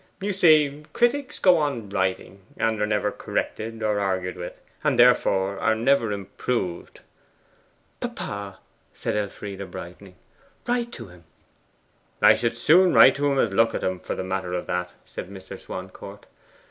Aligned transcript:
'You 0.19 0.33
see, 0.33 0.81
critics 0.93 1.37
go 1.37 1.57
on 1.59 1.89
writing, 1.89 2.41
and 2.57 2.81
are 2.81 2.87
never 2.87 3.11
corrected 3.11 3.83
or 3.83 3.99
argued 3.99 4.35
with, 4.35 4.59
and 4.83 4.97
therefore 4.97 5.59
are 5.59 5.75
never 5.75 6.11
improved.' 6.11 7.01
'Papa,' 7.99 8.57
said 8.95 9.15
Elfride 9.15 9.69
brightening, 9.69 10.15
'write 10.67 10.91
to 10.93 11.05
him!' 11.09 11.25
'I 12.19 12.31
would 12.33 12.43
as 12.53 12.57
soon 12.57 12.95
write 12.95 13.13
to 13.17 13.31
him 13.31 13.37
as 13.37 13.53
look 13.53 13.75
at 13.75 13.83
him, 13.83 13.99
for 13.99 14.15
the 14.15 14.23
matter 14.23 14.53
of 14.53 14.65
that,' 14.65 14.89
said 15.05 15.29
Mr. 15.29 15.59
Swancourt. 15.59 16.25